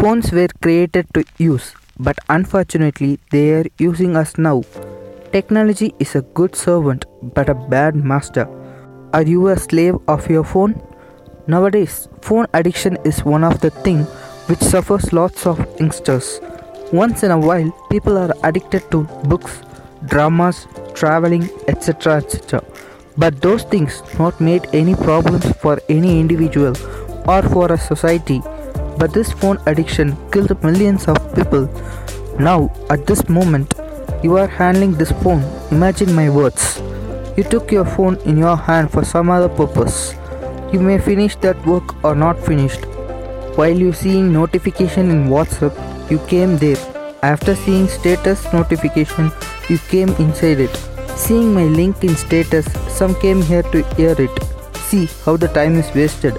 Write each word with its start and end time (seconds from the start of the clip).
Phones 0.00 0.32
were 0.32 0.48
created 0.62 1.06
to 1.12 1.22
use, 1.36 1.74
but 1.98 2.16
unfortunately, 2.30 3.18
they 3.30 3.52
are 3.52 3.66
using 3.76 4.16
us 4.16 4.38
now. 4.38 4.62
Technology 5.30 5.92
is 5.98 6.14
a 6.14 6.22
good 6.22 6.56
servant, 6.56 7.04
but 7.34 7.50
a 7.50 7.54
bad 7.54 7.94
master. 7.94 8.48
Are 9.12 9.22
you 9.22 9.48
a 9.48 9.58
slave 9.58 9.96
of 10.08 10.30
your 10.30 10.42
phone? 10.42 10.80
Nowadays, 11.46 12.08
phone 12.22 12.46
addiction 12.54 12.96
is 13.04 13.26
one 13.26 13.44
of 13.44 13.60
the 13.60 13.68
things 13.68 14.08
which 14.48 14.60
suffers 14.60 15.12
lots 15.12 15.46
of 15.46 15.58
youngsters. 15.78 16.40
Once 16.92 17.22
in 17.22 17.30
a 17.30 17.38
while, 17.38 17.70
people 17.90 18.16
are 18.16 18.32
addicted 18.42 18.90
to 18.92 19.02
books, 19.24 19.60
dramas, 20.06 20.66
traveling, 20.94 21.50
etc. 21.68 22.16
etc. 22.16 22.64
But 23.18 23.42
those 23.42 23.64
things 23.64 24.02
not 24.18 24.40
made 24.40 24.66
any 24.72 24.94
problems 24.94 25.46
for 25.58 25.78
any 25.90 26.18
individual 26.18 26.74
or 27.28 27.42
for 27.42 27.70
a 27.70 27.76
society. 27.76 28.40
But 29.00 29.14
this 29.14 29.32
phone 29.32 29.58
addiction 29.66 30.16
killed 30.30 30.62
millions 30.62 31.08
of 31.08 31.16
people. 31.34 31.68
Now, 32.38 32.70
at 32.90 33.06
this 33.06 33.28
moment, 33.30 33.72
you 34.22 34.36
are 34.36 34.46
handling 34.46 34.92
this 34.92 35.12
phone. 35.22 35.42
Imagine 35.70 36.14
my 36.14 36.28
words. 36.28 36.82
You 37.34 37.44
took 37.44 37.72
your 37.72 37.86
phone 37.86 38.16
in 38.26 38.36
your 38.36 38.56
hand 38.56 38.92
for 38.92 39.02
some 39.02 39.30
other 39.30 39.48
purpose. 39.48 40.14
You 40.70 40.80
may 40.80 40.98
finish 40.98 41.34
that 41.36 41.66
work 41.66 42.04
or 42.04 42.14
not 42.14 42.38
finished. 42.38 42.84
While 43.56 43.78
you 43.86 43.94
seeing 43.94 44.32
notification 44.34 45.10
in 45.10 45.28
WhatsApp, 45.28 45.74
you 46.10 46.18
came 46.26 46.58
there. 46.58 46.76
After 47.22 47.54
seeing 47.54 47.88
status 47.88 48.52
notification, 48.52 49.32
you 49.70 49.78
came 49.78 50.10
inside 50.26 50.60
it. 50.60 50.76
Seeing 51.16 51.54
my 51.54 51.64
link 51.64 52.04
in 52.04 52.16
status, 52.16 52.66
some 52.88 53.14
came 53.20 53.40
here 53.40 53.62
to 53.62 53.82
hear 53.94 54.14
it. 54.18 54.42
See 54.90 55.08
how 55.24 55.38
the 55.38 55.48
time 55.48 55.76
is 55.76 55.94
wasted. 55.94 56.36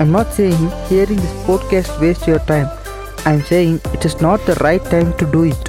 I'm 0.00 0.12
not 0.12 0.32
saying 0.32 0.70
hearing 0.88 1.18
this 1.22 1.32
podcast 1.46 2.00
waste 2.00 2.26
your 2.26 2.38
time. 2.50 2.68
I'm 3.26 3.42
saying 3.42 3.82
it 3.92 4.06
is 4.06 4.18
not 4.22 4.44
the 4.46 4.54
right 4.66 4.82
time 4.86 5.12
to 5.18 5.26
do 5.30 5.42
it. 5.44 5.68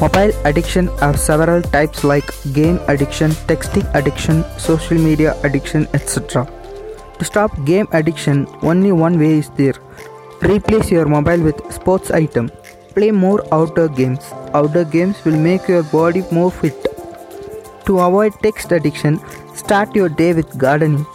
Mobile 0.00 0.32
addiction 0.44 0.88
have 0.98 1.18
several 1.18 1.62
types 1.62 2.02
like 2.02 2.32
game 2.52 2.80
addiction, 2.88 3.30
texting 3.52 3.86
addiction, 3.94 4.44
social 4.58 4.98
media 4.98 5.36
addiction, 5.44 5.86
etc. 5.94 6.44
To 7.20 7.24
stop 7.24 7.64
game 7.64 7.86
addiction, 7.92 8.48
only 8.62 8.90
one 8.90 9.16
way 9.16 9.38
is 9.38 9.50
there. 9.50 9.74
Replace 10.42 10.90
your 10.90 11.06
mobile 11.06 11.40
with 11.40 11.72
sports 11.72 12.10
item. 12.10 12.50
Play 12.96 13.12
more 13.12 13.42
outdoor 13.54 13.88
games. 13.88 14.32
Outdoor 14.54 14.84
games 14.84 15.24
will 15.24 15.38
make 15.38 15.68
your 15.68 15.84
body 15.84 16.24
more 16.32 16.50
fit. 16.50 16.74
To 17.86 18.00
avoid 18.00 18.32
text 18.42 18.72
addiction, 18.72 19.20
start 19.54 19.94
your 19.94 20.08
day 20.08 20.34
with 20.34 20.58
gardening. 20.58 21.06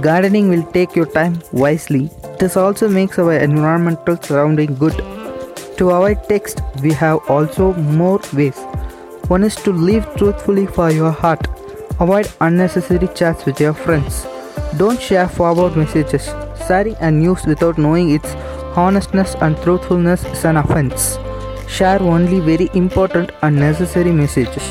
Gardening 0.00 0.48
will 0.48 0.62
take 0.72 0.96
your 0.96 1.06
time 1.06 1.38
wisely. 1.52 2.10
This 2.38 2.56
also 2.56 2.88
makes 2.88 3.18
our 3.18 3.34
environmental 3.34 4.16
surrounding 4.16 4.74
good. 4.74 4.96
To 5.76 5.90
avoid 5.90 6.24
text, 6.28 6.60
we 6.82 6.92
have 6.92 7.18
also 7.28 7.74
more 7.74 8.20
ways. 8.32 8.56
One 9.28 9.44
is 9.44 9.54
to 9.56 9.70
live 9.70 10.06
truthfully 10.16 10.66
for 10.66 10.90
your 10.90 11.10
heart. 11.10 11.46
Avoid 12.00 12.30
unnecessary 12.40 13.08
chats 13.14 13.44
with 13.44 13.60
your 13.60 13.74
friends. 13.74 14.26
Don't 14.78 15.00
share 15.00 15.28
forward 15.28 15.76
messages. 15.76 16.24
Sharing 16.66 16.96
a 16.96 17.10
news 17.10 17.44
without 17.44 17.76
knowing 17.76 18.10
its 18.10 18.32
honestness 18.74 19.34
and 19.40 19.56
truthfulness 19.58 20.24
is 20.24 20.44
an 20.44 20.56
offense. 20.56 21.18
Share 21.68 22.00
only 22.02 22.40
very 22.40 22.70
important 22.74 23.30
and 23.42 23.56
necessary 23.56 24.10
messages. 24.12 24.66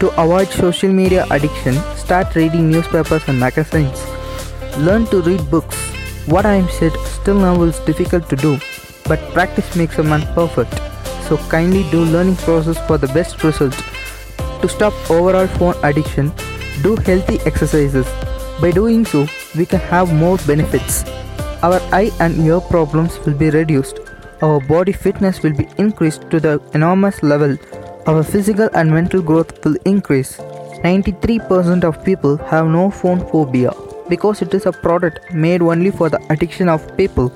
To 0.00 0.08
avoid 0.20 0.48
social 0.48 0.92
media 0.92 1.26
addiction, 1.30 1.74
start 1.96 2.34
reading 2.34 2.70
newspapers 2.70 3.26
and 3.28 3.38
magazines. 3.38 4.04
Learn 4.78 5.06
to 5.06 5.22
read 5.22 5.48
books. 5.52 5.76
What 6.26 6.44
I 6.44 6.54
am 6.54 6.68
said 6.68 6.92
still 7.06 7.36
now 7.36 7.62
is 7.62 7.78
difficult 7.80 8.28
to 8.28 8.34
do, 8.34 8.58
but 9.06 9.20
practice 9.32 9.76
makes 9.76 10.00
a 10.00 10.02
man 10.02 10.22
perfect. 10.34 10.74
So 11.28 11.36
kindly 11.48 11.88
do 11.92 12.04
learning 12.04 12.36
process 12.38 12.76
for 12.88 12.98
the 12.98 13.06
best 13.06 13.44
result. 13.44 13.72
To 14.62 14.68
stop 14.68 14.92
overall 15.08 15.46
phone 15.46 15.76
addiction, 15.84 16.32
do 16.82 16.96
healthy 16.96 17.38
exercises. 17.46 18.04
By 18.60 18.72
doing 18.72 19.04
so, 19.04 19.28
we 19.56 19.64
can 19.64 19.78
have 19.78 20.12
more 20.12 20.38
benefits. 20.38 21.04
Our 21.62 21.80
eye 21.92 22.10
and 22.18 22.44
ear 22.44 22.60
problems 22.60 23.16
will 23.24 23.34
be 23.34 23.50
reduced. 23.50 24.00
Our 24.42 24.58
body 24.58 24.92
fitness 24.92 25.40
will 25.40 25.54
be 25.54 25.68
increased 25.78 26.28
to 26.30 26.40
the 26.40 26.60
enormous 26.74 27.22
level. 27.22 27.56
Our 28.08 28.24
physical 28.24 28.68
and 28.74 28.90
mental 28.90 29.22
growth 29.22 29.64
will 29.64 29.76
increase. 29.84 30.36
93% 30.82 31.84
of 31.84 32.04
people 32.04 32.36
have 32.38 32.66
no 32.66 32.90
phone 32.90 33.20
phobia 33.30 33.72
because 34.08 34.42
it 34.42 34.54
is 34.54 34.66
a 34.66 34.72
product 34.72 35.32
made 35.32 35.62
only 35.62 35.90
for 35.90 36.08
the 36.08 36.20
addiction 36.30 36.68
of 36.68 36.96
people. 36.96 37.32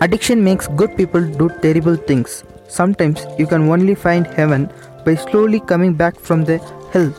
Addiction 0.00 0.42
makes 0.42 0.66
good 0.68 0.96
people 0.96 1.20
do 1.20 1.50
terrible 1.62 1.96
things. 1.96 2.44
Sometimes 2.68 3.26
you 3.38 3.46
can 3.46 3.68
only 3.68 3.94
find 3.94 4.26
heaven 4.26 4.70
by 5.04 5.14
slowly 5.14 5.60
coming 5.60 5.94
back 5.94 6.18
from 6.18 6.44
the 6.44 6.58
hell. 6.92 7.12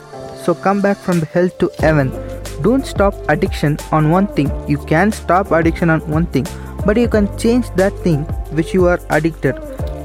So 0.44 0.54
come 0.54 0.82
back 0.82 0.98
from 0.98 1.20
the 1.20 1.26
hell 1.26 1.50
to 1.60 1.72
heaven. 1.80 2.12
Don't 2.62 2.86
stop 2.86 3.14
addiction 3.30 3.78
on 3.92 4.12
one 4.12 4.28
thing. 4.28 4.52
You 4.68 4.78
can 4.78 5.12
stop 5.12 5.52
addiction 5.52 5.90
on 5.90 6.02
one 6.10 6.26
thing, 6.28 6.48
but 6.86 6.98
you 6.98 7.08
can 7.08 7.38
change 7.38 7.70
that 7.76 7.94
thing 8.00 8.24
which 8.58 8.74
you 8.74 8.88
are 8.88 9.00
addicted. 9.10 9.56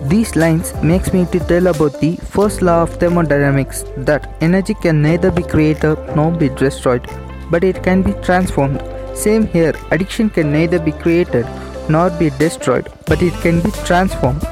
These 0.08 0.34
lines 0.34 0.74
makes 0.82 1.12
me 1.12 1.26
to 1.26 1.38
tell 1.40 1.66
about 1.66 2.00
the 2.00 2.16
first 2.16 2.62
law 2.62 2.82
of 2.82 2.94
thermodynamics 2.94 3.84
that 3.98 4.34
energy 4.40 4.74
can 4.74 5.02
neither 5.02 5.30
be 5.30 5.42
created 5.42 5.98
nor 6.16 6.30
be 6.32 6.48
destroyed, 6.48 7.06
but 7.50 7.64
it 7.64 7.82
can 7.82 8.02
be 8.02 8.12
transformed. 8.22 8.80
Same 9.14 9.46
here, 9.46 9.74
addiction 9.90 10.30
can 10.30 10.52
neither 10.52 10.78
be 10.78 10.92
created 10.92 11.46
nor 11.88 12.10
be 12.10 12.30
destroyed, 12.30 12.88
but 13.06 13.22
it 13.22 13.34
can 13.42 13.60
be 13.60 13.70
transformed. 13.84 14.42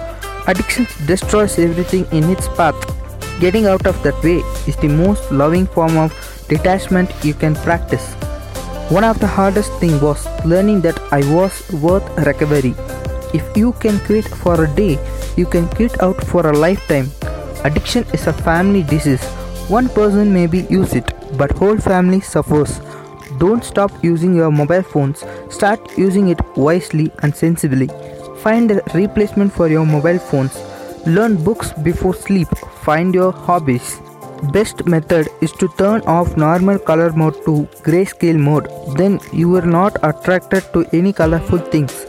Addiction 0.47 0.87
destroys 1.07 1.59
everything 1.59 2.07
in 2.11 2.29
its 2.31 2.49
path. 2.49 2.75
Getting 3.41 3.67
out 3.67 3.87
of 3.87 4.03
that 4.03 4.21
way 4.25 4.39
is 4.67 4.77
the 4.77 4.89
most 4.89 5.31
loving 5.31 5.67
form 5.67 5.97
of 5.97 6.13
detachment 6.49 7.13
you 7.23 7.35
can 7.35 7.55
practice. 7.55 8.15
One 8.91 9.05
of 9.05 9.21
the 9.21 9.27
hardest 9.27 9.73
thing 9.75 10.01
was 10.01 10.27
learning 10.45 10.81
that 10.81 10.99
I 11.13 11.21
was 11.33 11.71
worth 11.73 12.09
recovery. 12.27 12.75
If 13.35 13.57
you 13.57 13.73
can 13.75 14.01
quit 14.07 14.27
for 14.27 14.65
a 14.65 14.75
day, 14.75 14.99
you 15.37 15.47
can 15.47 15.69
quit 15.69 16.03
out 16.03 16.25
for 16.25 16.49
a 16.49 16.57
lifetime. 16.57 17.11
Addiction 17.65 18.05
is 18.15 18.27
a 18.27 18.33
family 18.33 18.83
disease. 18.83 19.23
One 19.69 19.89
person 19.91 20.33
maybe 20.33 20.61
use 20.71 20.95
it, 20.95 21.13
but 21.37 21.53
whole 21.53 21.77
family 21.77 22.21
suffers. 22.21 22.81
Don't 23.39 23.65
stop 23.65 23.93
using 24.03 24.35
your 24.35 24.51
mobile 24.51 24.83
phones. 24.83 25.25
Start 25.51 25.97
using 25.97 26.29
it 26.29 26.41
wisely 26.57 27.11
and 27.23 27.35
sensibly. 27.35 27.89
Find 28.43 28.71
a 28.71 28.83
replacement 28.95 29.53
for 29.53 29.69
your 29.69 29.87
mobile 29.87 30.19
phones. 30.19 30.59
Learn 31.07 31.43
books 31.43 31.73
before 31.73 32.15
sleep. 32.15 32.49
Find 32.83 33.15
your 33.15 33.33
hobbies. 33.33 34.01
Best 34.53 34.87
method 34.87 35.29
is 35.41 35.53
to 35.53 35.69
turn 35.79 36.01
off 36.03 36.37
normal 36.37 36.79
color 36.79 37.13
mode 37.13 37.35
to 37.45 37.69
grayscale 37.83 38.39
mode. 38.39 38.69
Then 38.97 39.19
you 39.33 39.57
are 39.57 39.67
not 39.67 39.97
attracted 40.03 40.65
to 40.73 40.87
any 40.93 41.13
colorful 41.13 41.59
things. 41.59 42.07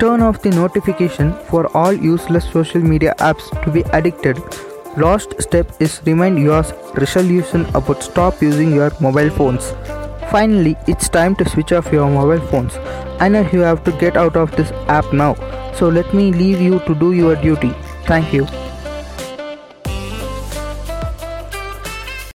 Turn 0.00 0.22
off 0.22 0.42
the 0.42 0.50
notification 0.50 1.32
for 1.50 1.66
all 1.76 1.92
useless 1.92 2.50
social 2.50 2.80
media 2.80 3.14
apps 3.18 3.50
to 3.64 3.70
be 3.70 3.80
addicted. 3.92 4.38
Last 4.96 5.40
step 5.42 5.70
is 5.80 6.00
remind 6.06 6.38
your 6.38 6.62
resolution 6.94 7.66
about 7.74 8.02
stop 8.02 8.40
using 8.40 8.72
your 8.72 8.90
mobile 9.00 9.30
phones. 9.30 9.72
Finally, 10.30 10.76
it's 10.86 11.08
time 11.08 11.34
to 11.36 11.48
switch 11.48 11.72
off 11.72 11.90
your 11.90 12.08
mobile 12.10 12.46
phones. 12.48 12.76
I 13.18 13.28
know 13.28 13.48
you 13.50 13.60
have 13.60 13.82
to 13.84 13.92
get 13.92 14.16
out 14.16 14.36
of 14.36 14.54
this 14.56 14.70
app 14.86 15.10
now, 15.12 15.34
so 15.72 15.88
let 15.88 16.12
me 16.12 16.32
leave 16.32 16.60
you 16.60 16.80
to 16.80 16.94
do 16.94 17.12
your 17.12 17.34
duty. 17.36 17.74
Thank 18.04 18.34
you. 18.34 18.67